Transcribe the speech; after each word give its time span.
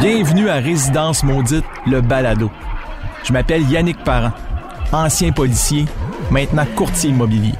Bienvenue 0.00 0.48
à 0.48 0.56
Résidence 0.56 1.22
Maudite, 1.22 1.64
le 1.86 2.00
balado. 2.00 2.50
Je 3.24 3.32
m'appelle 3.32 3.68
Yannick 3.70 4.02
Parent, 4.04 4.32
ancien 4.92 5.32
policier, 5.32 5.86
maintenant 6.30 6.66
courtier 6.74 7.10
immobilier. 7.10 7.54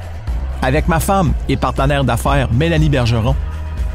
Avec 0.62 0.88
ma 0.88 1.00
femme 1.00 1.32
et 1.48 1.56
partenaire 1.56 2.04
d'affaires 2.04 2.52
Mélanie 2.52 2.88
Bergeron, 2.88 3.34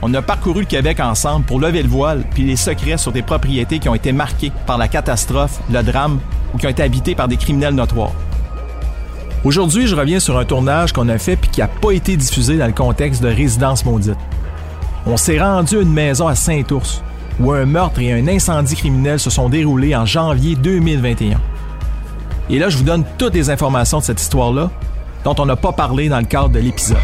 on 0.01 0.13
a 0.13 0.21
parcouru 0.21 0.61
le 0.61 0.65
Québec 0.65 0.99
ensemble 0.99 1.45
pour 1.45 1.59
lever 1.59 1.83
le 1.83 1.89
voile 1.89 2.23
puis 2.33 2.43
les 2.43 2.55
secrets 2.55 2.97
sur 2.97 3.11
des 3.11 3.21
propriétés 3.21 3.77
qui 3.79 3.89
ont 3.89 3.95
été 3.95 4.11
marquées 4.11 4.51
par 4.65 4.77
la 4.77 4.87
catastrophe, 4.87 5.59
le 5.71 5.83
drame 5.83 6.19
ou 6.53 6.57
qui 6.57 6.65
ont 6.65 6.71
été 6.71 6.81
habitées 6.81 7.13
par 7.15 7.27
des 7.27 7.37
criminels 7.37 7.75
notoires. 7.75 8.13
Aujourd'hui, 9.43 9.85
je 9.85 9.95
reviens 9.95 10.19
sur 10.19 10.37
un 10.37 10.45
tournage 10.45 10.91
qu'on 10.91 11.09
a 11.09 11.17
fait 11.17 11.35
puis 11.35 11.49
qui 11.49 11.59
n'a 11.59 11.67
pas 11.67 11.91
été 11.91 12.17
diffusé 12.17 12.57
dans 12.57 12.67
le 12.67 12.73
contexte 12.73 13.21
de 13.21 13.27
Résidence 13.27 13.85
Maudite. 13.85 14.17
On 15.05 15.17
s'est 15.17 15.39
rendu 15.39 15.77
à 15.77 15.81
une 15.81 15.93
maison 15.93 16.27
à 16.27 16.35
Saint-Ours 16.35 17.03
où 17.39 17.51
un 17.51 17.65
meurtre 17.65 17.99
et 18.01 18.11
un 18.11 18.27
incendie 18.27 18.75
criminel 18.75 19.19
se 19.19 19.29
sont 19.29 19.49
déroulés 19.49 19.95
en 19.95 20.05
janvier 20.05 20.55
2021. 20.55 21.39
Et 22.49 22.59
là, 22.59 22.69
je 22.69 22.77
vous 22.77 22.83
donne 22.83 23.05
toutes 23.17 23.33
les 23.33 23.49
informations 23.49 23.99
de 23.99 24.03
cette 24.03 24.21
histoire-là 24.21 24.69
dont 25.23 25.35
on 25.39 25.45
n'a 25.45 25.55
pas 25.55 25.71
parlé 25.71 26.09
dans 26.09 26.19
le 26.19 26.25
cadre 26.25 26.49
de 26.49 26.59
l'épisode. 26.59 26.97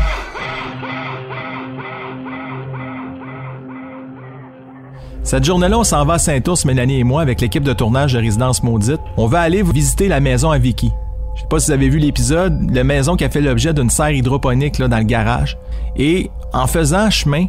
Cette 5.23 5.43
journée-là, 5.43 5.77
on 5.77 5.83
s'en 5.83 6.05
va 6.05 6.13
à 6.13 6.19
Saint-Ours, 6.19 6.63
Mélanie 6.63 6.99
et 6.99 7.03
moi, 7.03 7.21
avec 7.21 7.41
l'équipe 7.41 7.63
de 7.63 7.73
tournage 7.73 8.13
de 8.13 8.19
Résidence 8.19 8.63
Maudite. 8.63 9.01
On 9.17 9.27
va 9.27 9.41
aller 9.41 9.61
visiter 9.61 10.07
la 10.07 10.21
maison 10.21 10.51
à 10.51 10.57
Vicky. 10.57 10.91
Je 11.35 11.41
sais 11.41 11.47
pas 11.49 11.59
si 11.59 11.65
vous 11.65 11.73
avez 11.73 11.89
vu 11.89 11.99
l'épisode, 11.99 12.71
la 12.73 12.85
maison 12.85 13.17
qui 13.17 13.25
a 13.25 13.29
fait 13.29 13.41
l'objet 13.41 13.73
d'une 13.73 13.89
serre 13.89 14.11
hydroponique 14.11 14.79
là, 14.79 14.87
dans 14.87 14.97
le 14.97 15.03
garage. 15.03 15.57
Et 15.97 16.31
en 16.53 16.65
faisant 16.65 17.09
chemin, 17.09 17.47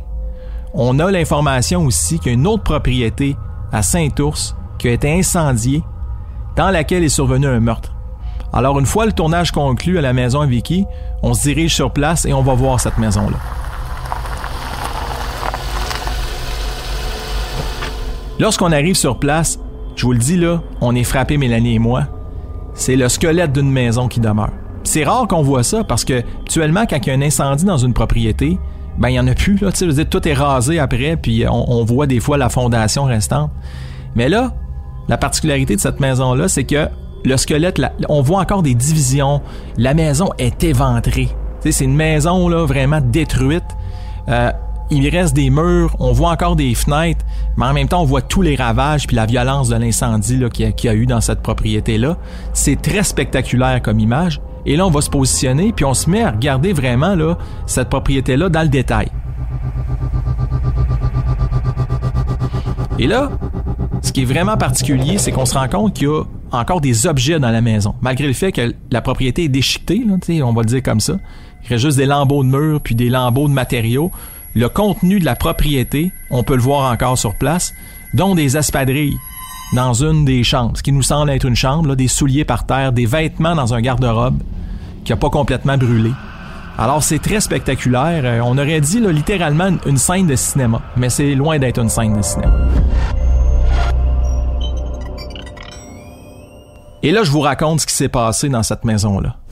on 0.75 0.99
a 0.99 1.11
l'information 1.11 1.85
aussi 1.85 2.19
qu'il 2.19 2.33
y 2.33 2.35
a 2.35 2.39
une 2.39 2.47
autre 2.47 2.63
propriété 2.63 3.37
à 3.73 3.83
Saint-Ours 3.83 4.57
qui 4.79 4.89
a 4.89 4.93
été 4.93 5.13
incendiée, 5.13 5.83
dans 6.57 6.71
laquelle 6.71 7.05
est 7.05 7.09
survenu 7.09 7.47
un 7.47 7.61
meurtre. 7.61 7.95
Alors 8.53 8.79
une 8.79 8.87
fois 8.87 9.07
le 9.07 9.13
tournage 9.13 9.53
conclu 9.53 9.99
à 9.99 10.01
la 10.01 10.13
maison 10.13 10.47
Vicky, 10.47 10.87
on 11.23 11.35
se 11.35 11.43
dirige 11.43 11.75
sur 11.75 11.93
place 11.93 12.25
et 12.25 12.33
on 12.33 12.43
va 12.43 12.55
voir 12.55 12.81
cette 12.81 12.99
maison-là. 12.99 13.37
Lorsqu'on 18.39 18.73
arrive 18.73 18.95
sur 18.95 19.19
place, 19.19 19.59
je 19.97 20.07
vous 20.07 20.13
le 20.13 20.19
dis 20.19 20.37
là, 20.37 20.63
on 20.81 20.95
est 20.95 21.05
frappé 21.05 21.37
Mélanie 21.37 21.75
et 21.75 21.79
moi. 21.79 22.05
C'est 22.73 22.95
le 22.95 23.09
squelette 23.09 23.53
d'une 23.53 23.71
maison 23.71 24.07
qui 24.07 24.21
demeure. 24.21 24.53
C'est 24.85 25.05
rare 25.05 25.27
qu'on 25.27 25.43
voit 25.43 25.65
ça 25.65 25.83
parce 25.83 26.05
que 26.05 26.21
actuellement 26.41 26.87
quand 26.89 26.99
il 26.99 27.09
y 27.09 27.11
a 27.11 27.15
un 27.15 27.23
incendie 27.23 27.65
dans 27.65 27.77
une 27.77 27.93
propriété, 27.93 28.59
ben 28.99 29.09
il 29.09 29.15
y 29.15 29.21
en 29.21 29.27
a 29.27 29.35
plus 29.35 29.59
là, 29.59 29.73
tu 29.73 29.91
sais, 29.91 30.05
tout 30.05 30.27
est 30.27 30.35
rasé 30.35 30.79
après 30.79 31.17
puis 31.17 31.45
on, 31.49 31.85
voit 31.85 32.07
des 32.07 32.21
fois 32.21 32.37
la 32.37 32.49
fondation 32.49 33.05
restante. 33.05 33.51
Mais 34.17 34.29
là, 34.29 34.55
la 35.09 35.17
particularité 35.17 35.77
de 35.77 35.81
cette 35.81 36.01
maison 36.01 36.35
là, 36.35 36.49
c'est 36.49 36.65
que 36.65 36.89
le 37.25 37.37
squelette, 37.37 37.81
on 38.09 38.23
voit 38.23 38.41
encore 38.41 38.63
des 38.63 38.75
divisions. 38.75 39.41
La 39.77 39.95
maison 39.95 40.31
est 40.39 40.63
éventrée. 40.65 41.29
C'est 41.61 41.85
une 41.85 41.95
maison 41.95 42.49
là, 42.49 42.65
vraiment 42.65 43.01
détruite. 43.01 43.65
Euh, 44.29 44.53
il 44.91 45.09
reste 45.09 45.35
des 45.35 45.51
murs, 45.51 45.95
on 45.99 46.13
voit 46.13 46.31
encore 46.31 46.57
des 46.57 46.75
fenêtres, 46.75 47.25
mais 47.57 47.67
en 47.67 47.75
même 47.75 47.89
temps, 47.89 48.01
on 48.01 48.07
voit 48.07 48.23
tous 48.23 48.43
les 48.43 48.57
ravages 48.57 49.07
puis 49.07 49.17
la 49.17 49.27
violence 49.27 49.69
de 49.69 49.77
l'incendie 49.77 50.41
qu'il 50.51 50.73
y, 50.85 50.89
a 50.89 50.95
eu 50.95 51.07
dans 51.07 51.21
cette 51.21 51.41
propriété-là. 51.41 52.17
C'est 52.55 52.81
très 52.81 53.03
spectaculaire 53.03 53.83
comme 53.83 54.01
image. 54.01 54.41
Et 54.69 54.77
là, 54.77 54.87
on 54.87 54.91
va 54.91 55.01
se 55.01 55.09
positionner 55.09 55.73
puis 55.73 55.87
on 55.87 55.95
se 55.95 56.11
met 56.11 56.23
à 56.23 56.31
regarder 56.31 56.75
vraiment 56.75 57.15
là, 57.15 57.39
cette 57.65 57.89
propriété-là 57.89 58.51
dans 58.51 58.61
le 58.61 58.69
détail. 58.69 59.09
Et 62.99 63.07
là, 63.07 63.31
ce 64.03 64.13
qui 64.13 64.23
est 64.23 64.27
vraiment 64.27 64.59
particulier, 64.59 65.17
c'est 65.17 65.33
qu'on 65.33 65.47
se 65.47 65.57
rend 65.57 65.69
compte 65.69 65.95
qu'il 65.95 66.09
y 66.09 66.11
a 66.11 66.23
encore 66.53 66.83
des 66.83 67.07
objets 67.07 67.41
dans 67.41 67.49
la 67.49 67.63
maison, 67.63 67.95
malgré 68.03 68.27
le 68.27 68.35
fait 68.35 68.53
que 68.53 68.75
la 68.91 69.01
propriété 69.01 69.45
est 69.45 69.49
déchiquetée, 69.49 70.05
on 70.43 70.53
va 70.53 70.61
le 70.61 70.69
dire 70.69 70.83
comme 70.83 71.01
ça. 71.01 71.15
Il 71.65 71.69
reste 71.71 71.87
juste 71.87 71.97
des 71.97 72.05
lambeaux 72.05 72.45
de 72.45 72.51
murs 72.51 72.83
puis 72.83 72.95
des 72.95 73.09
lambeaux 73.09 73.49
de 73.49 73.55
matériaux. 73.55 74.11
Le 74.55 74.69
contenu 74.69 75.19
de 75.19 75.25
la 75.25 75.35
propriété, 75.35 76.13
on 76.31 76.43
peut 76.43 76.57
le 76.57 76.63
voir 76.63 76.93
encore 76.93 77.17
sur 77.17 77.35
place, 77.37 77.73
dont 78.13 78.35
des 78.35 78.59
espadrilles 78.59 79.17
dans 79.73 79.95
une 79.95 80.27
des 80.27 80.45
chambres, 80.45 80.77
ce 80.77 80.83
qui 80.83 80.93
nous 80.93 81.03
semble 81.03 81.31
être 81.31 81.47
une 81.47 81.57
chambre, 81.57 81.95
des 81.95 82.09
souliers 82.09 82.45
par 82.45 82.67
terre, 82.67 82.93
des 82.93 83.07
vêtements 83.07 83.55
dans 83.55 83.73
un 83.73 83.81
garde-robe 83.81 84.43
qui 85.09 85.13
n'a 85.13 85.17
pas 85.17 85.31
complètement 85.31 85.79
brûlé. 85.79 86.13
Alors 86.77 87.03
c'est 87.03 87.19
très 87.19 87.41
spectaculaire. 87.41 88.21
Euh, 88.25 88.41
on 88.45 88.59
aurait 88.59 88.83
dit 88.83 89.01
là, 89.01 89.11
littéralement 89.11 89.71
une 89.87 89.97
scène 89.97 90.27
de 90.27 90.37
cinéma, 90.37 90.83
mais 90.99 91.09
c'est 91.09 91.35
loin 91.35 91.59
d'être 91.59 91.79
une 91.79 91.89
scène 91.89 92.15
de 92.15 92.21
cinéma. 92.21 92.53
Et 97.03 97.11
là, 97.11 97.23
je 97.23 97.31
vous 97.31 97.41
raconte 97.41 97.81
ce 97.81 97.87
qui 97.87 97.95
s'est 97.95 98.11
passé 98.11 98.51
dans 98.51 98.63
cette 98.63 98.85
maison-là.« 98.85 99.37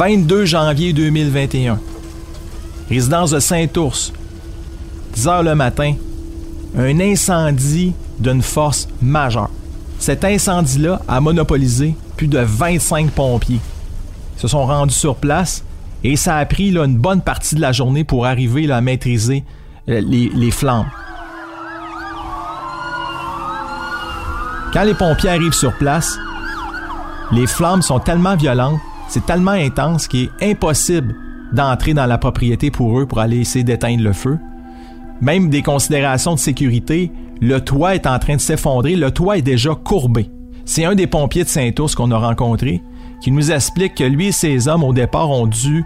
22 0.00 0.46
janvier 0.46 0.94
2021. 0.94 1.78
Résidence 2.88 3.32
de 3.32 3.38
Saint-Ours. 3.38 4.14
10 5.12 5.28
heures 5.28 5.42
le 5.42 5.54
matin. 5.54 5.92
Un 6.74 6.98
incendie 7.00 7.92
d'une 8.18 8.40
force 8.40 8.88
majeure. 9.02 9.50
Cet 9.98 10.24
incendie-là 10.24 11.02
a 11.06 11.20
monopolisé 11.20 11.94
plus 12.16 12.28
de 12.28 12.38
25 12.38 13.10
pompiers. 13.10 13.60
Ils 14.36 14.40
se 14.40 14.48
sont 14.48 14.64
rendus 14.64 14.94
sur 14.94 15.16
place 15.16 15.64
et 16.02 16.16
ça 16.16 16.38
a 16.38 16.46
pris 16.46 16.70
une 16.74 16.96
bonne 16.96 17.20
partie 17.20 17.54
de 17.54 17.60
la 17.60 17.72
journée 17.72 18.04
pour 18.04 18.24
arriver 18.24 18.72
à 18.72 18.80
maîtriser 18.80 19.44
euh, 19.90 20.00
les, 20.00 20.30
les 20.34 20.50
flammes. 20.50 20.88
Quand 24.72 24.84
les 24.84 24.94
pompiers 24.94 25.28
arrivent 25.28 25.52
sur 25.52 25.74
place, 25.74 26.16
les 27.32 27.46
flammes 27.46 27.82
sont 27.82 28.00
tellement 28.00 28.36
violentes, 28.36 28.80
c'est 29.10 29.26
tellement 29.26 29.50
intense 29.50 30.06
qu'il 30.06 30.30
est 30.40 30.52
impossible 30.52 31.16
d'entrer 31.52 31.94
dans 31.94 32.06
la 32.06 32.16
propriété 32.16 32.70
pour 32.70 33.00
eux 33.00 33.06
pour 33.06 33.18
aller 33.18 33.38
essayer 33.38 33.64
d'éteindre 33.64 34.04
le 34.04 34.12
feu. 34.12 34.38
Même 35.20 35.50
des 35.50 35.62
considérations 35.62 36.34
de 36.34 36.38
sécurité, 36.38 37.10
le 37.40 37.60
toit 37.60 37.96
est 37.96 38.06
en 38.06 38.20
train 38.20 38.36
de 38.36 38.40
s'effondrer, 38.40 38.94
le 38.94 39.10
toit 39.10 39.36
est 39.36 39.42
déjà 39.42 39.74
courbé. 39.74 40.30
C'est 40.64 40.84
un 40.84 40.94
des 40.94 41.08
pompiers 41.08 41.42
de 41.42 41.48
Saint-Ours 41.48 41.96
qu'on 41.96 42.12
a 42.12 42.18
rencontré 42.18 42.82
qui 43.20 43.32
nous 43.32 43.50
explique 43.50 43.96
que 43.96 44.04
lui 44.04 44.28
et 44.28 44.32
ses 44.32 44.68
hommes 44.68 44.84
au 44.84 44.92
départ 44.92 45.28
ont 45.28 45.46
dû 45.46 45.84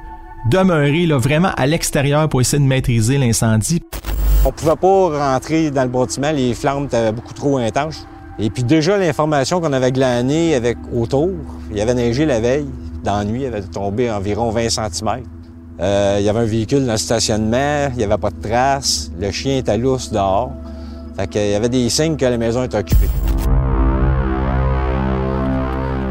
demeurer 0.51 1.07
là, 1.07 1.17
vraiment 1.17 1.51
à 1.57 1.67
l'extérieur 1.67 2.29
pour 2.29 2.43
essayer 2.43 2.63
de 2.63 2.69
maîtriser 2.69 3.17
l'incendie. 3.17 3.81
On 4.45 4.53
pouvait 4.53 4.77
pas 4.77 5.33
rentrer 5.33 5.71
dans 5.71 5.83
le 5.85 5.89
bâtiment, 5.89 6.31
les 6.31 6.53
flammes 6.53 6.85
étaient 6.85 7.11
beaucoup 7.11 7.33
trop 7.33 7.57
intenses. 7.57 8.07
Et 8.39 8.51
puis 8.51 8.63
déjà 8.63 8.99
l'information 8.99 9.61
qu'on 9.61 9.73
avait 9.73 9.93
glanée 9.93 10.55
avec 10.55 10.77
autour, 10.95 11.31
il 11.71 11.79
y 11.79 11.81
avait 11.81 11.95
neigé 11.95 12.27
la 12.27 12.41
veille, 12.41 12.67
dans 13.05 13.19
la 13.19 13.25
nuit, 13.25 13.47
avait 13.47 13.63
tombé 13.63 14.11
environ 14.11 14.51
20 14.51 14.69
cm. 14.71 15.23
Euh, 15.81 16.17
il 16.19 16.25
y 16.25 16.29
avait 16.29 16.41
un 16.41 16.45
véhicule 16.45 16.87
dans 16.87 16.93
le 16.93 16.99
stationnement, 16.99 17.89
il 17.91 17.97
n'y 17.97 18.05
avait 18.05 18.19
pas 18.19 18.31
de 18.31 18.41
traces, 18.41 19.11
le 19.19 19.31
chien 19.31 19.59
était 19.59 19.77
lousse 19.77 20.11
dehors. 20.11 20.53
Fait 21.17 21.29
qu'il 21.29 21.51
y 21.51 21.55
avait 21.55 21.69
des 21.69 21.89
signes 21.89 22.17
que 22.17 22.25
la 22.25 22.39
maison 22.39 22.65
était 22.65 22.79
occupée. 22.79 23.09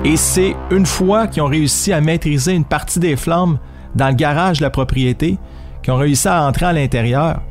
Et 0.05 0.17
c'est 0.17 0.55
une 0.69 0.85
fois 0.85 1.27
qu'ils 1.27 1.43
ont 1.43 1.47
réussi 1.47 1.93
à 1.93 2.01
maîtriser 2.01 2.53
une 2.53 2.65
partie 2.65 2.99
des 2.99 3.15
flammes 3.15 3.57
dans 3.95 4.09
le 4.09 4.15
garage 4.15 4.59
de 4.59 4.63
la 4.63 4.69
propriété 4.69 5.37
qu'ils 5.81 5.93
ont 5.93 5.97
réussi 5.97 6.27
à 6.27 6.45
entrer 6.45 6.65
à 6.65 6.73
l'intérieur. 6.73 7.41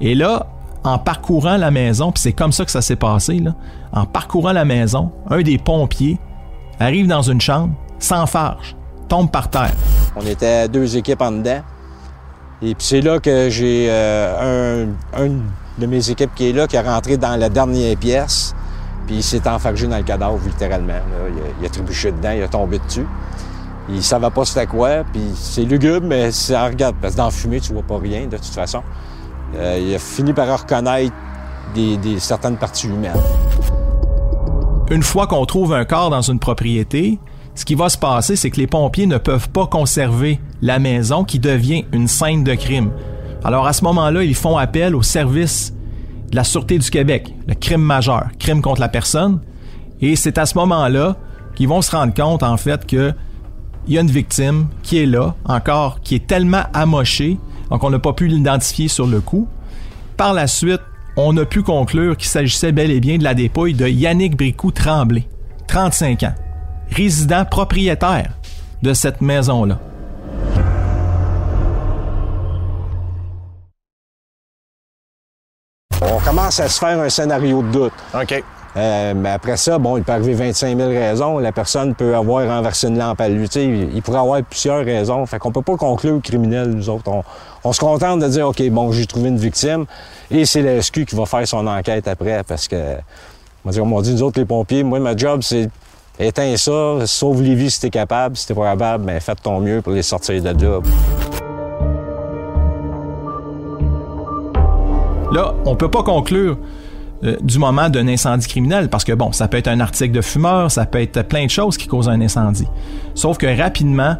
Et 0.00 0.14
là, 0.14 0.46
en 0.82 0.98
parcourant 0.98 1.56
la 1.58 1.70
maison, 1.70 2.10
puis 2.10 2.22
c'est 2.22 2.32
comme 2.32 2.52
ça 2.52 2.64
que 2.64 2.70
ça 2.70 2.80
s'est 2.80 2.96
passé, 2.96 3.38
là, 3.38 3.54
en 3.92 4.06
parcourant 4.06 4.52
la 4.52 4.64
maison, 4.64 5.12
un 5.28 5.42
des 5.42 5.58
pompiers 5.58 6.18
arrive 6.78 7.06
dans 7.06 7.22
une 7.22 7.40
chambre, 7.40 7.74
s'enfarge, 7.98 8.76
tombe 9.10 9.30
par 9.30 9.50
terre. 9.50 9.74
On 10.16 10.24
était 10.24 10.68
deux 10.68 10.96
équipes 10.96 11.20
en 11.20 11.32
dedans. 11.32 11.60
Et 12.62 12.74
puis 12.74 12.86
c'est 12.86 13.00
là 13.00 13.18
que 13.20 13.50
j'ai 13.50 13.88
euh, 13.90 14.86
un, 15.14 15.24
un 15.24 15.30
de 15.78 15.86
mes 15.86 16.10
équipes 16.10 16.34
qui 16.34 16.50
est 16.50 16.52
là, 16.52 16.66
qui 16.66 16.76
est 16.76 16.80
rentré 16.80 17.16
dans 17.16 17.36
la 17.36 17.48
dernière 17.48 17.96
pièce, 17.96 18.54
puis 19.06 19.16
il 19.16 19.22
s'est 19.22 19.48
enfargé 19.48 19.86
dans 19.86 19.96
le 19.96 20.02
cadavre, 20.02 20.38
littéralement. 20.44 21.00
Il, 21.60 21.66
a, 21.66 21.68
trébuché 21.68 22.12
dedans, 22.12 22.30
il 22.30 22.42
a 22.42 22.48
tombé 22.48 22.78
dessus. 22.78 23.06
Il 23.88 24.02
savait 24.02 24.30
pas 24.30 24.44
c'était 24.44 24.66
quoi, 24.66 25.04
puis 25.10 25.22
c'est 25.34 25.64
lugubre, 25.64 26.06
mais 26.06 26.30
ça 26.30 26.66
regarde, 26.66 26.94
parce 27.00 27.14
que 27.14 27.18
dans 27.18 27.24
la 27.24 27.30
fumée, 27.30 27.60
tu 27.60 27.72
vois 27.72 27.82
pas 27.82 27.98
rien, 27.98 28.26
de 28.26 28.36
toute 28.36 28.44
façon. 28.46 28.82
Euh, 29.56 29.80
il 29.82 29.94
a 29.94 29.98
fini 29.98 30.32
par 30.32 30.46
reconnaître 30.60 31.14
des, 31.74 31.98
certaines 32.20 32.56
parties 32.56 32.86
humaines. 32.86 33.20
Une 34.90 35.02
fois 35.02 35.26
qu'on 35.26 35.44
trouve 35.46 35.72
un 35.72 35.84
corps 35.84 36.10
dans 36.10 36.22
une 36.22 36.38
propriété, 36.38 37.18
ce 37.54 37.64
qui 37.64 37.74
va 37.74 37.88
se 37.88 37.98
passer, 37.98 38.36
c'est 38.36 38.50
que 38.50 38.60
les 38.60 38.66
pompiers 38.66 39.06
ne 39.06 39.18
peuvent 39.18 39.50
pas 39.50 39.66
conserver 39.66 40.40
la 40.62 40.78
maison 40.78 41.24
qui 41.24 41.38
devient 41.38 41.84
une 41.92 42.08
scène 42.08 42.44
de 42.44 42.54
crime. 42.54 42.90
Alors 43.44 43.66
à 43.66 43.72
ce 43.72 43.84
moment-là, 43.84 44.22
ils 44.22 44.34
font 44.34 44.56
appel 44.56 44.94
au 44.94 45.02
service 45.02 45.74
de 46.30 46.36
la 46.36 46.44
Sûreté 46.44 46.78
du 46.78 46.90
Québec, 46.90 47.34
le 47.46 47.54
crime 47.54 47.82
majeur, 47.82 48.28
crime 48.38 48.62
contre 48.62 48.80
la 48.80 48.88
personne. 48.88 49.40
Et 50.00 50.16
c'est 50.16 50.38
à 50.38 50.46
ce 50.46 50.56
moment-là 50.58 51.16
qu'ils 51.54 51.68
vont 51.68 51.82
se 51.82 51.90
rendre 51.90 52.14
compte, 52.14 52.42
en 52.42 52.56
fait, 52.56 52.86
que 52.86 53.12
il 53.86 53.94
y 53.94 53.98
a 53.98 54.02
une 54.02 54.10
victime 54.10 54.68
qui 54.82 54.98
est 54.98 55.06
là, 55.06 55.34
encore, 55.44 56.00
qui 56.00 56.14
est 56.14 56.26
tellement 56.26 56.62
amochée, 56.74 57.38
donc 57.70 57.82
on 57.82 57.90
n'a 57.90 57.98
pas 57.98 58.12
pu 58.12 58.26
l'identifier 58.26 58.88
sur 58.88 59.06
le 59.06 59.20
coup. 59.20 59.48
Par 60.16 60.34
la 60.34 60.46
suite, 60.46 60.82
on 61.16 61.36
a 61.38 61.44
pu 61.44 61.62
conclure 61.62 62.16
qu'il 62.16 62.28
s'agissait 62.28 62.72
bel 62.72 62.90
et 62.90 63.00
bien 63.00 63.18
de 63.18 63.24
la 63.24 63.34
dépouille 63.34 63.74
de 63.74 63.88
Yannick 63.88 64.36
Bricou 64.36 64.70
Tremblay, 64.70 65.26
35 65.66 66.22
ans, 66.24 66.34
résident 66.90 67.44
propriétaire 67.44 68.32
de 68.82 68.92
cette 68.94 69.20
maison-là. 69.20 69.78
On 76.02 76.18
commence 76.18 76.60
à 76.60 76.68
se 76.68 76.78
faire 76.78 76.98
un 76.98 77.08
scénario 77.08 77.62
de 77.62 77.70
doute. 77.70 77.92
OK. 78.14 78.42
Euh, 78.76 79.14
mais 79.16 79.30
après 79.30 79.56
ça, 79.56 79.78
bon, 79.78 79.96
il 79.96 80.04
peut 80.04 80.12
arriver 80.12 80.34
25 80.34 80.76
000 80.76 80.88
raisons. 80.90 81.38
La 81.38 81.50
personne 81.50 81.94
peut 81.94 82.14
avoir 82.14 82.46
renversé 82.46 82.86
une 82.86 82.98
lampe 82.98 83.20
à 83.20 83.28
lui. 83.28 83.48
Tu 83.48 83.60
sais, 83.60 83.66
il 83.66 84.00
pourrait 84.02 84.20
avoir 84.20 84.42
plusieurs 84.42 84.84
raisons. 84.84 85.26
Fait 85.26 85.38
qu'on 85.38 85.50
peut 85.50 85.62
pas 85.62 85.76
conclure 85.76 86.20
criminel, 86.22 86.70
nous 86.70 86.88
autres. 86.88 87.10
On, 87.64 87.72
se 87.72 87.80
contente 87.80 88.20
de 88.20 88.28
dire, 88.28 88.48
OK, 88.48 88.62
bon, 88.70 88.92
j'ai 88.92 89.06
trouvé 89.06 89.28
une 89.28 89.38
victime. 89.38 89.86
Et 90.30 90.44
c'est 90.46 90.62
la 90.62 90.80
SQ 90.80 91.04
qui 91.04 91.16
va 91.16 91.26
faire 91.26 91.46
son 91.46 91.66
enquête 91.66 92.06
après. 92.06 92.42
Parce 92.44 92.68
que, 92.68 92.96
on 93.64 93.86
m'a 93.86 94.02
dit, 94.02 94.14
nous 94.14 94.22
autres, 94.22 94.38
les 94.38 94.46
pompiers, 94.46 94.84
moi, 94.84 95.00
ma 95.00 95.16
job, 95.16 95.40
c'est 95.42 95.68
éteindre 96.20 96.58
ça, 96.58 97.06
sauve 97.06 97.42
les 97.42 97.54
vies 97.54 97.70
si 97.70 97.80
t'es 97.80 97.90
capable. 97.90 98.36
Si 98.36 98.46
t'es 98.46 98.54
pas 98.54 98.70
capable, 98.70 99.04
ben, 99.06 99.20
faites 99.20 99.42
ton 99.42 99.60
mieux 99.60 99.82
pour 99.82 99.92
les 99.92 100.02
sortir 100.02 100.42
de 100.42 100.66
là. 100.66 100.80
Là, 105.32 105.54
on 105.64 105.76
peut 105.76 105.90
pas 105.90 106.02
conclure 106.02 106.58
euh, 107.22 107.36
du 107.40 107.58
moment 107.58 107.88
d'un 107.88 108.08
incendie 108.08 108.48
criminel 108.48 108.88
parce 108.88 109.04
que 109.04 109.12
bon, 109.12 109.30
ça 109.32 109.46
peut 109.46 109.58
être 109.58 109.68
un 109.68 109.80
article 109.80 110.12
de 110.12 110.22
fumeur, 110.22 110.70
ça 110.70 110.86
peut 110.86 111.00
être 111.00 111.22
plein 111.22 111.44
de 111.44 111.50
choses 111.50 111.76
qui 111.76 111.86
causent 111.86 112.08
un 112.08 112.20
incendie. 112.20 112.66
Sauf 113.14 113.38
que 113.38 113.46
rapidement, 113.46 114.16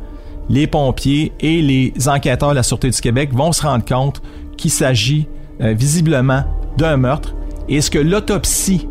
les 0.49 0.67
pompiers 0.67 1.32
et 1.41 1.62
les 1.62 1.93
enquêteurs 2.08 2.50
de 2.50 2.56
la 2.56 2.62
Sûreté 2.62 2.91
du 2.91 3.00
Québec 3.00 3.31
vont 3.32 3.52
se 3.52 3.62
rendre 3.62 3.85
compte 3.85 4.23
qu'il 4.56 4.70
s'agit 4.70 5.29
euh, 5.61 5.73
visiblement 5.73 6.44
d'un 6.76 6.97
meurtre 6.97 7.35
et 7.69 7.81
ce 7.81 7.91
que 7.91 7.99
l'autopsie 7.99 8.88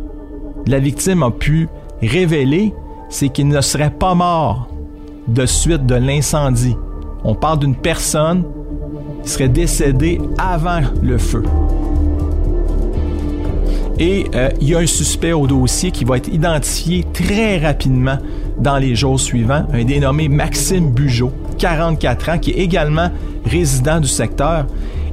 de 0.66 0.70
la 0.70 0.78
victime 0.78 1.22
a 1.22 1.30
pu 1.30 1.68
révéler, 2.02 2.74
c'est 3.10 3.28
qu'il 3.28 3.48
ne 3.48 3.60
serait 3.60 3.90
pas 3.90 4.14
mort 4.14 4.68
de 5.28 5.44
suite 5.44 5.84
de 5.84 5.96
l'incendie. 5.96 6.76
On 7.24 7.34
parle 7.34 7.58
d'une 7.58 7.76
personne 7.76 8.44
qui 9.22 9.30
serait 9.30 9.48
décédée 9.48 10.20
avant 10.38 10.80
le 11.02 11.18
feu. 11.18 11.42
Et 13.98 14.24
euh, 14.34 14.48
il 14.62 14.70
y 14.70 14.74
a 14.74 14.78
un 14.78 14.86
suspect 14.86 15.32
au 15.32 15.46
dossier 15.46 15.90
qui 15.90 16.04
va 16.06 16.16
être 16.16 16.28
identifié 16.28 17.04
très 17.12 17.58
rapidement 17.58 18.16
dans 18.58 18.78
les 18.78 18.94
jours 18.94 19.20
suivants, 19.20 19.66
un 19.74 19.84
dénommé 19.84 20.28
Maxime 20.28 20.90
Bugeaud, 20.90 21.32
44 21.58 22.28
ans, 22.30 22.38
qui 22.38 22.52
est 22.52 22.60
également 22.60 23.10
résident 23.44 24.00
du 24.00 24.08
secteur. 24.08 24.66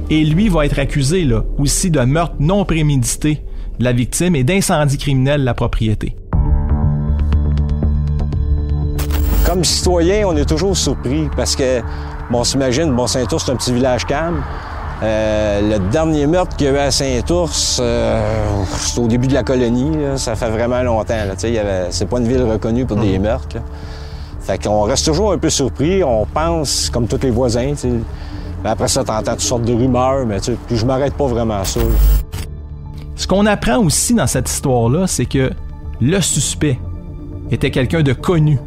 Et 0.08 0.24
lui 0.24 0.48
va 0.48 0.64
être 0.64 0.78
accusé 0.78 1.24
là, 1.24 1.44
aussi 1.58 1.90
de 1.90 2.00
meurtre 2.00 2.36
non 2.40 2.64
prémédité 2.64 3.42
de 3.78 3.84
la 3.84 3.92
victime 3.92 4.34
et 4.34 4.42
d'incendie 4.42 4.96
criminel 4.96 5.40
de 5.40 5.44
la 5.44 5.52
propriété. 5.54 6.16
Comme 9.48 9.64
citoyen, 9.64 10.26
on 10.26 10.36
est 10.36 10.44
toujours 10.44 10.76
surpris 10.76 11.26
parce 11.34 11.56
que, 11.56 11.80
bon, 12.30 12.40
on 12.40 12.44
s'imagine, 12.44 12.94
bon, 12.94 13.06
Saint-Ours, 13.06 13.46
c'est 13.46 13.50
un 13.50 13.56
petit 13.56 13.72
village 13.72 14.04
calme. 14.04 14.42
Euh, 15.02 15.78
le 15.78 15.90
dernier 15.90 16.26
meurtre 16.26 16.54
qu'il 16.54 16.66
y 16.66 16.68
a 16.68 16.74
eu 16.74 16.76
à 16.76 16.90
Saint-Ours, 16.90 17.78
euh, 17.80 18.20
c'est 18.76 19.00
au 19.00 19.06
début 19.06 19.26
de 19.26 19.32
la 19.32 19.44
colonie, 19.44 19.96
ça 20.16 20.36
fait 20.36 20.50
vraiment 20.50 20.82
longtemps. 20.82 21.14
C'est 21.38 22.06
pas 22.10 22.18
une 22.18 22.28
ville 22.28 22.42
reconnue 22.42 22.84
pour 22.84 22.98
des 22.98 23.18
mhm. 23.18 23.24
meurtres. 23.24 23.56
Fait 24.42 24.62
qu'on 24.62 24.82
reste 24.82 25.06
toujours 25.06 25.32
un 25.32 25.38
peu 25.38 25.48
surpris, 25.48 26.04
on 26.04 26.26
pense 26.26 26.90
comme 26.90 27.06
tous 27.06 27.22
les 27.22 27.30
voisins. 27.30 27.72
Mais 28.62 28.68
après 28.68 28.88
ça, 28.88 29.02
t'entends 29.02 29.32
toutes 29.32 29.40
sortes 29.40 29.64
de 29.64 29.72
rumeurs, 29.72 30.26
mais 30.26 30.40
puis 30.66 30.76
je 30.76 30.84
m'arrête 30.84 31.14
pas 31.14 31.26
vraiment 31.26 31.60
à 31.60 31.64
ça. 31.64 31.80
Ce 33.16 33.26
qu'on 33.26 33.46
apprend 33.46 33.78
aussi 33.78 34.12
dans 34.12 34.26
cette 34.26 34.50
histoire-là, 34.50 35.06
c'est 35.06 35.24
que 35.24 35.50
le 36.02 36.20
suspect 36.20 36.78
était 37.50 37.70
quelqu'un 37.70 38.02
de 38.02 38.12
connu 38.12 38.58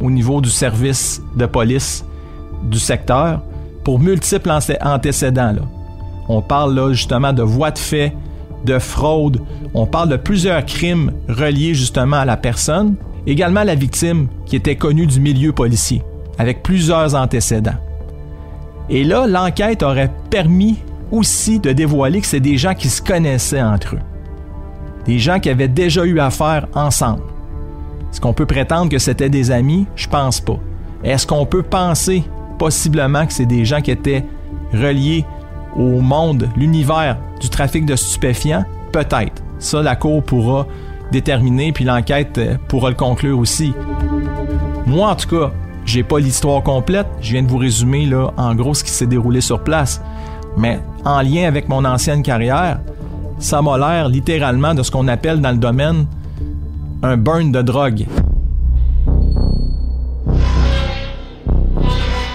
au 0.00 0.10
niveau 0.10 0.40
du 0.40 0.50
service 0.50 1.22
de 1.36 1.46
police 1.46 2.04
du 2.62 2.78
secteur 2.78 3.42
pour 3.84 3.98
multiples 3.98 4.50
antécédents. 4.82 5.54
On 6.28 6.42
parle 6.42 6.92
justement 6.92 7.32
de 7.32 7.42
voies 7.42 7.70
de 7.70 7.78
fait, 7.78 8.12
de 8.64 8.78
fraude, 8.78 9.40
on 9.74 9.86
parle 9.86 10.08
de 10.08 10.16
plusieurs 10.16 10.64
crimes 10.64 11.12
reliés 11.28 11.74
justement 11.74 12.16
à 12.16 12.24
la 12.24 12.36
personne, 12.36 12.96
également 13.26 13.60
à 13.60 13.64
la 13.64 13.74
victime 13.74 14.28
qui 14.44 14.56
était 14.56 14.76
connue 14.76 15.06
du 15.06 15.20
milieu 15.20 15.52
policier, 15.52 16.02
avec 16.38 16.62
plusieurs 16.62 17.14
antécédents. 17.14 17.78
Et 18.88 19.04
là, 19.04 19.26
l'enquête 19.26 19.82
aurait 19.82 20.12
permis 20.30 20.78
aussi 21.10 21.58
de 21.60 21.72
dévoiler 21.72 22.20
que 22.20 22.26
c'est 22.26 22.40
des 22.40 22.56
gens 22.56 22.74
qui 22.74 22.88
se 22.88 23.02
connaissaient 23.02 23.62
entre 23.62 23.96
eux. 23.96 24.00
Des 25.04 25.18
gens 25.18 25.38
qui 25.38 25.50
avaient 25.50 25.68
déjà 25.68 26.04
eu 26.04 26.18
affaire 26.18 26.66
ensemble. 26.74 27.22
Est-ce 28.10 28.20
qu'on 28.20 28.32
peut 28.32 28.46
prétendre 28.46 28.90
que 28.90 28.98
c'était 28.98 29.28
des 29.28 29.50
amis? 29.50 29.86
Je 29.94 30.08
pense 30.08 30.40
pas. 30.40 30.58
Est-ce 31.04 31.26
qu'on 31.26 31.46
peut 31.46 31.62
penser 31.62 32.24
possiblement 32.58 33.26
que 33.26 33.32
c'est 33.32 33.46
des 33.46 33.64
gens 33.64 33.80
qui 33.80 33.90
étaient 33.90 34.24
reliés 34.72 35.24
au 35.76 36.00
monde, 36.00 36.48
l'univers 36.56 37.18
du 37.40 37.48
trafic 37.48 37.84
de 37.84 37.96
stupéfiants? 37.96 38.64
Peut-être. 38.92 39.42
Ça, 39.58 39.82
la 39.82 39.96
Cour 39.96 40.22
pourra 40.22 40.66
déterminer, 41.12 41.72
puis 41.72 41.84
l'enquête 41.84 42.38
euh, 42.38 42.56
pourra 42.68 42.88
le 42.88 42.96
conclure 42.96 43.38
aussi. 43.38 43.72
Moi, 44.86 45.08
en 45.08 45.14
tout 45.14 45.28
cas, 45.28 45.52
j'ai 45.84 46.02
pas 46.02 46.18
l'histoire 46.18 46.62
complète. 46.62 47.06
Je 47.20 47.32
viens 47.32 47.42
de 47.42 47.48
vous 47.48 47.58
résumer 47.58 48.06
là, 48.06 48.32
en 48.36 48.54
gros 48.54 48.74
ce 48.74 48.82
qui 48.82 48.90
s'est 48.90 49.06
déroulé 49.06 49.40
sur 49.40 49.62
place. 49.62 50.02
Mais 50.56 50.80
en 51.04 51.20
lien 51.22 51.46
avec 51.46 51.68
mon 51.68 51.84
ancienne 51.84 52.22
carrière, 52.22 52.80
ça 53.38 53.62
m'a 53.62 53.78
l'air 53.78 54.08
littéralement 54.08 54.74
de 54.74 54.82
ce 54.82 54.90
qu'on 54.90 55.08
appelle 55.08 55.40
dans 55.40 55.50
le 55.50 55.58
domaine 55.58 56.06
un 57.02 57.16
burn 57.16 57.52
de 57.52 57.62
drogue. 57.62 58.06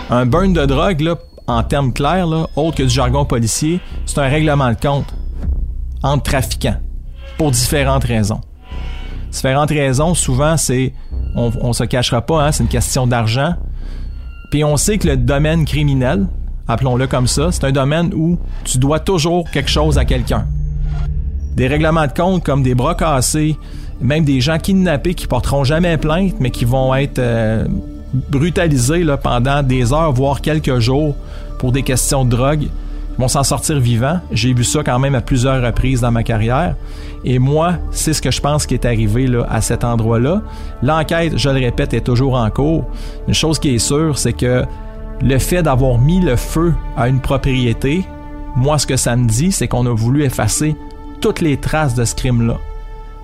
Un 0.09 0.25
burn 0.25 0.53
de 0.53 0.65
drogue, 0.65 1.01
là, 1.01 1.15
en 1.47 1.63
termes 1.63 1.93
clairs, 1.93 2.27
autre 2.55 2.77
que 2.77 2.83
du 2.83 2.89
jargon 2.89 3.25
policier, 3.25 3.79
c'est 4.05 4.19
un 4.19 4.27
règlement 4.27 4.69
de 4.69 4.75
compte 4.75 5.13
entre 6.03 6.23
trafiquants 6.23 6.77
pour 7.37 7.51
différentes 7.51 8.03
raisons. 8.03 8.41
Différentes 9.31 9.69
raisons, 9.69 10.13
souvent, 10.13 10.57
c'est, 10.57 10.93
on, 11.35 11.51
on 11.61 11.73
se 11.73 11.83
cachera 11.85 12.21
pas, 12.21 12.45
hein, 12.45 12.51
c'est 12.51 12.63
une 12.63 12.69
question 12.69 13.07
d'argent. 13.07 13.55
Puis 14.51 14.63
on 14.63 14.75
sait 14.77 14.97
que 14.97 15.07
le 15.07 15.17
domaine 15.17 15.65
criminel, 15.65 16.27
appelons-le 16.67 17.07
comme 17.07 17.27
ça, 17.27 17.51
c'est 17.51 17.63
un 17.63 17.71
domaine 17.71 18.13
où 18.13 18.37
tu 18.65 18.77
dois 18.77 18.99
toujours 18.99 19.49
quelque 19.49 19.69
chose 19.69 19.97
à 19.97 20.05
quelqu'un. 20.05 20.45
Des 21.55 21.67
règlements 21.67 22.07
de 22.07 22.11
compte 22.11 22.43
comme 22.43 22.63
des 22.63 22.75
bras 22.75 22.95
cassés, 22.95 23.57
même 24.01 24.23
des 24.23 24.41
gens 24.41 24.57
kidnappés 24.57 25.13
qui 25.13 25.27
porteront 25.27 25.63
jamais 25.63 25.97
plainte, 25.97 26.35
mais 26.39 26.51
qui 26.51 26.65
vont 26.65 26.93
être 26.95 27.19
euh, 27.19 27.65
brutalisés 28.13 29.03
là, 29.03 29.17
pendant 29.17 29.63
des 29.63 29.93
heures, 29.93 30.11
voire 30.11 30.41
quelques 30.41 30.79
jours, 30.79 31.15
pour 31.59 31.71
des 31.71 31.83
questions 31.83 32.25
de 32.25 32.31
drogue, 32.31 32.67
vont 33.17 33.27
s'en 33.27 33.43
sortir 33.43 33.79
vivants. 33.79 34.19
J'ai 34.31 34.53
vu 34.53 34.63
ça 34.63 34.83
quand 34.83 34.97
même 34.97 35.15
à 35.15 35.21
plusieurs 35.21 35.61
reprises 35.61 36.01
dans 36.01 36.11
ma 36.11 36.23
carrière. 36.23 36.75
Et 37.23 37.39
moi, 37.39 37.75
c'est 37.91 38.13
ce 38.13 38.21
que 38.21 38.31
je 38.31 38.41
pense 38.41 38.65
qui 38.65 38.73
est 38.73 38.85
arrivé 38.85 39.27
là, 39.27 39.45
à 39.49 39.61
cet 39.61 39.83
endroit-là. 39.83 40.41
L'enquête, 40.81 41.37
je 41.37 41.49
le 41.49 41.59
répète, 41.59 41.93
est 41.93 42.01
toujours 42.01 42.35
en 42.35 42.49
cours. 42.49 42.85
Une 43.27 43.33
chose 43.33 43.59
qui 43.59 43.75
est 43.75 43.79
sûre, 43.79 44.17
c'est 44.17 44.33
que 44.33 44.65
le 45.21 45.37
fait 45.37 45.61
d'avoir 45.61 45.99
mis 45.99 46.19
le 46.19 46.35
feu 46.35 46.73
à 46.97 47.07
une 47.07 47.19
propriété, 47.19 48.03
moi, 48.55 48.79
ce 48.79 48.87
que 48.87 48.97
ça 48.97 49.15
me 49.15 49.27
dit, 49.27 49.51
c'est 49.51 49.67
qu'on 49.67 49.85
a 49.85 49.93
voulu 49.93 50.23
effacer 50.23 50.75
toutes 51.21 51.41
les 51.41 51.57
traces 51.57 51.93
de 51.93 52.03
ce 52.03 52.15
crime-là. 52.15 52.57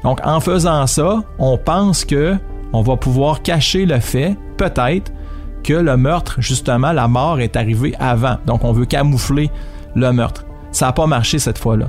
Donc, 0.04 0.20
en 0.24 0.40
faisant 0.40 0.86
ça, 0.88 1.24
on 1.40 1.58
pense 1.58 2.06
que 2.06 2.36
on 2.74 2.82
va 2.82 2.98
pouvoir 2.98 3.42
cacher 3.42 3.86
le 3.86 4.00
fait, 4.00 4.38
peut-être, 4.58 5.12
que 5.64 5.74
le 5.74 5.98
meurtre, 5.98 6.36
justement, 6.40 6.92
la 6.92 7.08
mort 7.08 7.40
est 7.40 7.56
arrivée 7.56 7.94
avant. 8.00 8.38
Donc, 8.46 8.64
on 8.64 8.72
veut 8.72 8.86
camoufler 8.86 9.50
le 9.96 10.12
meurtre. 10.12 10.46
Ça 10.72 10.88
n'a 10.88 10.94
pas 10.94 11.08
marché 11.08 11.40
cette 11.40 11.58
fois-là. 11.58 11.88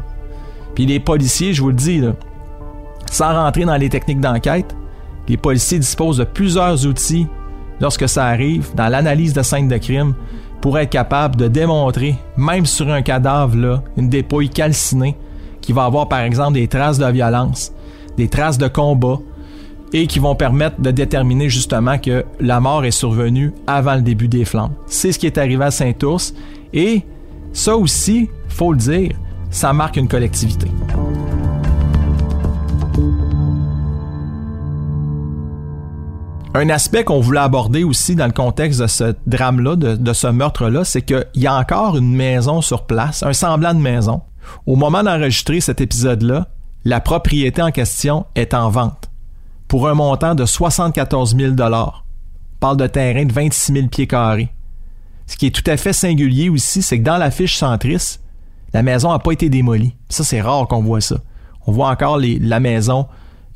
Puis 0.74 0.86
les 0.86 1.00
policiers, 1.00 1.52
je 1.52 1.62
vous 1.62 1.70
le 1.70 1.74
dis, 1.74 2.02
sans 3.10 3.32
rentrer 3.34 3.64
dans 3.64 3.76
les 3.76 3.88
techniques 3.88 4.20
d'enquête, 4.20 4.76
les 5.28 5.36
policiers 5.36 5.78
disposent 5.78 6.18
de 6.18 6.24
plusieurs 6.24 6.86
outils 6.86 7.26
lorsque 7.80 8.08
ça 8.08 8.26
arrive 8.26 8.74
dans 8.74 8.88
l'analyse 8.88 9.32
de 9.32 9.42
scènes 9.42 9.68
de 9.68 9.76
crime 9.76 10.14
pour 10.60 10.78
être 10.78 10.90
capable 10.90 11.36
de 11.36 11.48
démontrer, 11.48 12.16
même 12.36 12.66
sur 12.66 12.90
un 12.90 13.02
cadavre, 13.02 13.82
une 13.96 14.08
dépouille 14.08 14.48
calcinée, 14.48 15.16
qui 15.60 15.72
va 15.72 15.84
avoir 15.84 16.08
par 16.08 16.20
exemple 16.20 16.54
des 16.54 16.66
traces 16.66 16.98
de 16.98 17.06
violence, 17.06 17.72
des 18.18 18.28
traces 18.28 18.58
de 18.58 18.68
combat 18.68 19.18
et 19.94 20.06
qui 20.06 20.18
vont 20.18 20.34
permettre 20.34 20.80
de 20.82 20.90
déterminer 20.90 21.48
justement 21.48 21.98
que 21.98 22.24
la 22.40 22.60
mort 22.60 22.84
est 22.84 22.90
survenue 22.90 23.54
avant 23.66 23.94
le 23.94 24.02
début 24.02 24.28
des 24.28 24.44
flammes. 24.44 24.74
C'est 24.86 25.12
ce 25.12 25.18
qui 25.18 25.26
est 25.26 25.38
arrivé 25.38 25.64
à 25.64 25.70
Saint-Ours 25.70 26.34
et 26.74 27.04
ça 27.54 27.76
aussi, 27.76 28.28
faut 28.48 28.72
le 28.72 28.78
dire, 28.78 29.12
ça 29.50 29.72
marque 29.72 29.96
une 29.96 30.08
collectivité. 30.08 30.68
Un 36.54 36.70
aspect 36.70 37.04
qu'on 37.04 37.20
voulait 37.20 37.40
aborder 37.40 37.84
aussi 37.84 38.16
dans 38.16 38.26
le 38.26 38.32
contexte 38.32 38.80
de 38.80 38.88
ce 38.88 39.14
drame-là, 39.26 39.76
de, 39.76 40.12
ce 40.12 40.26
meurtre-là, 40.26 40.82
c'est 40.82 41.02
qu'il 41.02 41.24
y 41.36 41.46
a 41.46 41.54
encore 41.54 41.96
une 41.96 42.12
maison 42.12 42.62
sur 42.62 42.84
place, 42.84 43.22
un 43.22 43.32
semblant 43.32 43.74
de 43.74 43.80
maison. 43.80 44.22
Au 44.66 44.74
moment 44.74 45.04
d'enregistrer 45.04 45.60
cet 45.60 45.80
épisode-là, 45.80 46.48
la 46.88 47.00
propriété 47.00 47.60
en 47.60 47.70
question 47.70 48.24
est 48.34 48.54
en 48.54 48.70
vente 48.70 49.10
pour 49.68 49.88
un 49.88 49.94
montant 49.94 50.34
de 50.34 50.46
74 50.46 51.36
000 51.36 51.54
On 51.60 51.92
parle 52.60 52.78
de 52.78 52.86
terrain 52.86 53.26
de 53.26 53.32
26 53.32 53.74
000 53.74 53.86
pieds 53.88 54.06
carrés. 54.06 54.48
Ce 55.26 55.36
qui 55.36 55.48
est 55.48 55.50
tout 55.50 55.70
à 55.70 55.76
fait 55.76 55.92
singulier 55.92 56.48
aussi, 56.48 56.80
c'est 56.80 56.98
que 56.98 57.04
dans 57.04 57.18
la 57.18 57.30
fiche 57.30 57.58
centriste, 57.58 58.22
la 58.72 58.82
maison 58.82 59.12
n'a 59.12 59.18
pas 59.18 59.32
été 59.32 59.50
démolie. 59.50 59.94
Ça, 60.08 60.24
c'est 60.24 60.40
rare 60.40 60.66
qu'on 60.66 60.80
voit 60.80 61.02
ça. 61.02 61.16
On 61.66 61.72
voit 61.72 61.90
encore 61.90 62.18
la 62.18 62.58
maison 62.58 63.06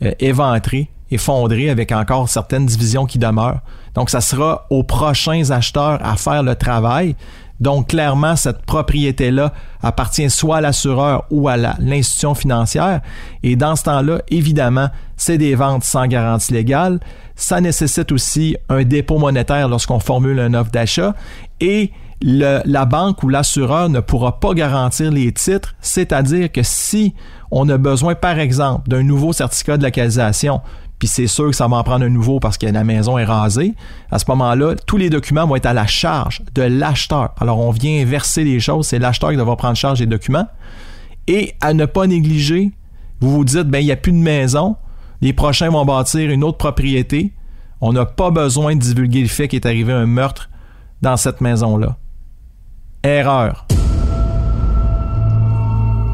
euh, 0.03 0.12
éventrée, 0.21 0.91
effondrée, 1.11 1.71
avec 1.71 1.91
encore 1.91 2.29
certaines 2.29 2.67
divisions 2.67 3.07
qui 3.07 3.19
demeurent. 3.19 3.62
Donc, 3.95 4.11
ça 4.11 4.21
sera 4.21 4.67
aux 4.69 4.85
prochains 4.85 5.51
acheteurs 5.51 6.05
à 6.05 6.17
faire 6.17 6.43
le 6.43 6.55
travail. 6.55 7.17
Donc, 7.61 7.88
clairement, 7.88 8.35
cette 8.37 8.62
propriété-là 8.62 9.52
appartient 9.82 10.30
soit 10.30 10.56
à 10.56 10.61
l'assureur 10.61 11.25
ou 11.30 11.49
à 11.49 11.56
l'institution 11.56 12.35
financière. 12.35 13.00
Et 13.42 13.56
dans 13.56 13.76
ce 13.76 13.85
temps-là, 13.85 14.23
évidemment, 14.28 14.88
c'est 15.16 15.38
des 15.38 15.54
ventes 15.54 15.85
sans 15.85 16.06
garantie 16.06 16.52
légale. 16.52 17.00
Ça 17.37 17.61
nécessite 17.61 18.11
aussi 18.12 18.56
un 18.68 18.82
dépôt 18.82 19.18
monétaire 19.18 19.68
lorsqu'on 19.68 20.00
formule 20.00 20.38
une 20.40 20.56
offre 20.56 20.71
d'achat. 20.71 21.14
Et 21.61 21.92
la 22.23 22.85
banque 22.85 23.23
ou 23.23 23.28
l'assureur 23.28 23.88
ne 23.88 24.00
pourra 24.00 24.38
pas 24.38 24.54
garantir 24.54 25.11
les 25.11 25.32
titres, 25.32 25.75
c'est-à-dire 25.80 26.50
que 26.52 26.62
si 26.62 27.14
on 27.50 27.68
a 27.68 27.78
besoin, 27.78 28.14
par 28.14 28.38
exemple, 28.38 28.88
d'un 28.88 29.02
nouveau 29.02 29.32
certificat 29.32 29.76
de 29.76 29.85
localisation, 29.85 30.61
puis 31.02 31.09
c'est 31.09 31.26
sûr 31.26 31.50
que 31.50 31.56
ça 31.56 31.66
va 31.66 31.78
en 31.78 31.82
prendre 31.82 32.04
un 32.04 32.09
nouveau 32.09 32.38
parce 32.38 32.56
que 32.56 32.64
la 32.64 32.85
maison 32.85 33.18
est 33.18 33.25
rasée, 33.25 33.75
à 34.12 34.21
ce 34.21 34.25
moment-là, 34.28 34.76
tous 34.87 34.99
les 34.99 35.11
documents 35.11 35.49
vont 35.49 35.56
être 35.56 35.66
à 35.66 35.73
la 35.73 35.88
charge 35.88 36.42
de 36.54 36.62
l'acheteur. 36.62 37.35
Alors, 37.40 37.59
on 37.59 37.73
vient 37.73 38.04
verser 38.04 38.44
les 38.44 38.61
choses, 38.61 38.87
c'est 38.87 39.00
l'acheteur 39.00 39.30
qui 39.30 39.37
devra 39.37 39.56
prendre 39.56 39.76
charge 39.76 39.99
des 39.99 40.06
documents. 40.06 40.47
Et 41.26 41.54
à 41.61 41.75
ne 41.75 41.87
pas 41.87 42.06
négliger, 42.06 42.71
vous 43.18 43.32
vous 43.32 43.44
dites, 43.44 43.64
ben, 43.64 43.80
il 43.80 43.87
n'y 43.87 43.90
a 43.90 43.97
plus 43.97 44.12
de 44.12 44.18
maison, 44.18 44.76
les 45.23 45.32
prochains 45.32 45.71
vont 45.71 45.85
bâtir 45.85 46.30
une 46.30 46.44
autre 46.44 46.59
propriété. 46.59 47.32
On 47.80 47.92
n'a 47.92 48.06
pas 48.06 48.30
besoin 48.30 48.76
de 48.76 48.80
divulguer 48.80 49.23
le 49.23 49.28
fait 49.28 49.49
qu'il 49.49 49.56
est 49.56 49.66
arrivé 49.66 49.92
un 49.92 50.06
meurtre 50.06 50.50
dans 51.00 51.16
cette 51.16 51.40
maison-là. 51.40 51.97
Erreur. 53.02 53.66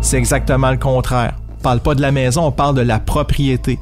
C'est 0.01 0.17
exactement 0.17 0.71
le 0.71 0.79
contraire. 0.79 1.35
On 1.59 1.63
parle 1.63 1.81
pas 1.81 1.95
de 1.95 2.01
la 2.01 2.11
maison, 2.11 2.47
on 2.47 2.53
parle 2.53 2.75
de 2.75 2.81
la 2.81 2.99
propriété. 2.99 3.79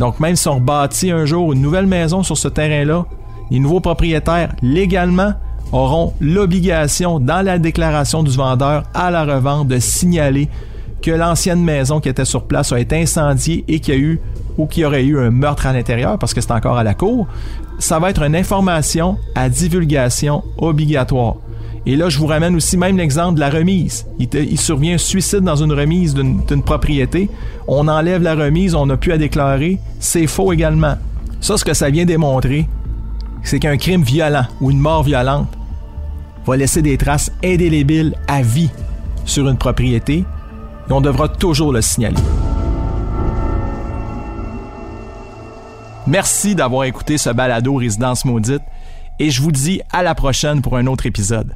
Donc 0.00 0.18
même 0.18 0.34
si 0.34 0.48
on 0.48 0.58
bâtit 0.58 1.10
un 1.10 1.26
jour 1.26 1.52
une 1.52 1.60
nouvelle 1.60 1.86
maison 1.86 2.22
sur 2.22 2.38
ce 2.38 2.48
terrain-là, 2.48 3.04
les 3.50 3.58
nouveaux 3.60 3.80
propriétaires, 3.80 4.54
légalement, 4.62 5.34
auront 5.72 6.14
l'obligation 6.22 7.20
dans 7.20 7.44
la 7.44 7.58
déclaration 7.58 8.22
du 8.22 8.30
vendeur 8.30 8.84
à 8.94 9.10
la 9.10 9.24
revente 9.24 9.68
de 9.68 9.78
signaler 9.78 10.48
que 11.02 11.10
l'ancienne 11.10 11.62
maison 11.62 12.00
qui 12.00 12.08
était 12.08 12.24
sur 12.24 12.44
place 12.44 12.72
a 12.72 12.80
été 12.80 12.98
incendiée 13.00 13.62
et 13.68 13.78
qu'il 13.78 13.94
y 13.94 13.96
a 13.98 14.00
eu 14.00 14.20
ou 14.56 14.66
qu'il 14.66 14.84
y 14.84 14.86
aurait 14.86 15.04
eu 15.04 15.20
un 15.20 15.30
meurtre 15.30 15.66
à 15.66 15.72
l'intérieur 15.74 16.18
parce 16.18 16.32
que 16.32 16.40
c'est 16.40 16.52
encore 16.52 16.78
à 16.78 16.82
la 16.82 16.94
cour. 16.94 17.26
Ça 17.78 17.98
va 17.98 18.08
être 18.08 18.22
une 18.22 18.36
information 18.36 19.18
à 19.34 19.50
divulgation 19.50 20.42
obligatoire. 20.56 21.36
Et 21.86 21.96
là, 21.96 22.08
je 22.08 22.18
vous 22.18 22.26
ramène 22.26 22.54
aussi 22.56 22.76
même 22.76 22.98
l'exemple 22.98 23.36
de 23.36 23.40
la 23.40 23.50
remise. 23.50 24.06
Il, 24.18 24.60
survient 24.60 24.94
un 24.94 24.98
suicide 24.98 25.40
dans 25.40 25.56
une 25.56 25.72
remise 25.72 26.14
d'une 26.14 26.62
propriété. 26.62 27.30
On 27.66 27.88
enlève 27.88 28.22
la 28.22 28.34
remise, 28.34 28.74
on 28.74 28.86
n'a 28.86 28.96
plus 28.96 29.12
à 29.12 29.18
déclarer. 29.18 29.78
C'est 29.98 30.26
faux 30.26 30.52
également. 30.52 30.96
Ça, 31.40 31.56
ce 31.56 31.64
que 31.64 31.72
ça 31.72 31.88
vient 31.88 32.04
démontrer, 32.04 32.68
c'est 33.42 33.58
qu'un 33.58 33.78
crime 33.78 34.02
violent 34.02 34.44
ou 34.60 34.70
une 34.70 34.78
mort 34.78 35.02
violente 35.02 35.48
va 36.46 36.56
laisser 36.56 36.82
des 36.82 36.98
traces 36.98 37.32
indélébiles 37.42 38.14
à 38.28 38.42
vie 38.42 38.70
sur 39.24 39.48
une 39.48 39.56
propriété 39.56 40.24
et 40.88 40.92
on 40.92 41.00
devra 41.00 41.28
toujours 41.28 41.72
le 41.72 41.80
signaler. 41.80 42.16
Merci 46.06 46.54
d'avoir 46.54 46.84
écouté 46.84 47.18
ce 47.18 47.30
balado 47.30 47.74
Résidence 47.74 48.24
Maudite 48.24 48.62
et 49.18 49.30
je 49.30 49.40
vous 49.40 49.52
dis 49.52 49.80
à 49.92 50.02
la 50.02 50.14
prochaine 50.14 50.60
pour 50.60 50.76
un 50.76 50.86
autre 50.86 51.06
épisode. 51.06 51.54